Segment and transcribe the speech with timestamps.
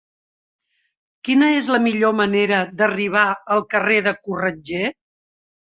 [1.29, 4.85] Quina és la millor manera d'arribar al carrer de Corretger?